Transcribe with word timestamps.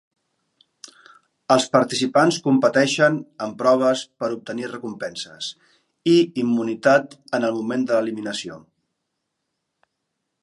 Els 1.55 1.65
participants 1.75 2.39
competeixen 2.47 3.19
en 3.47 3.53
proves 3.59 4.01
per 4.23 4.29
obtenir 4.37 4.65
recompenses 4.71 5.49
i 6.13 6.15
immunitat 6.45 7.15
en 7.39 7.47
el 7.51 7.57
moment 7.59 7.89
de 7.91 7.99
l'eliminació. 7.99 8.57